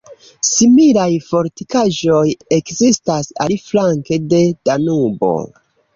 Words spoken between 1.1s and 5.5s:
fortikaĵoj ekzistas aliflanke de Danubo.